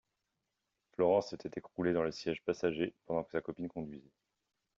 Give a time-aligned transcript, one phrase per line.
[0.93, 4.09] Florence s’était écroulée dans le siège passager pendant que sa copine conduisait.